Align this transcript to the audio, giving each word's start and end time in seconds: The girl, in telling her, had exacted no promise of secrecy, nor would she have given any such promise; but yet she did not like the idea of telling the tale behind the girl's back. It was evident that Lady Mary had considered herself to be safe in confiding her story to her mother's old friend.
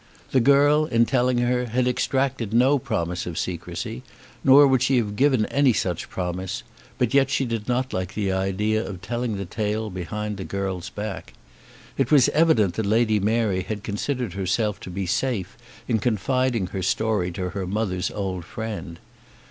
The 0.31 0.39
girl, 0.39 0.87
in 0.87 1.05
telling 1.05 1.37
her, 1.37 1.67
had 1.67 1.85
exacted 1.85 2.53
no 2.55 2.79
promise 2.79 3.27
of 3.27 3.37
secrecy, 3.37 4.01
nor 4.43 4.65
would 4.65 4.81
she 4.81 4.97
have 4.97 5.15
given 5.15 5.45
any 5.45 5.73
such 5.73 6.09
promise; 6.09 6.63
but 6.97 7.13
yet 7.13 7.29
she 7.29 7.45
did 7.45 7.67
not 7.67 7.93
like 7.93 8.15
the 8.15 8.31
idea 8.31 8.83
of 8.83 9.03
telling 9.03 9.37
the 9.37 9.45
tale 9.45 9.91
behind 9.91 10.37
the 10.37 10.43
girl's 10.43 10.89
back. 10.89 11.33
It 11.99 12.09
was 12.09 12.29
evident 12.29 12.73
that 12.73 12.85
Lady 12.87 13.19
Mary 13.19 13.61
had 13.61 13.83
considered 13.83 14.33
herself 14.33 14.79
to 14.79 14.89
be 14.89 15.05
safe 15.05 15.55
in 15.87 15.99
confiding 15.99 16.65
her 16.69 16.81
story 16.81 17.29
to 17.33 17.49
her 17.51 17.67
mother's 17.67 18.09
old 18.09 18.43
friend. 18.43 18.97